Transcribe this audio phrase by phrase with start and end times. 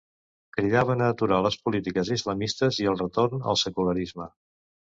[0.55, 4.31] Cridaven a aturar les polítiques islamistes i al retorn al secularisme.